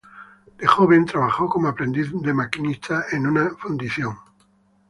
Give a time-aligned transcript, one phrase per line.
[0.57, 4.17] De joven trabajó como aprendiz de maquinista en una fundición.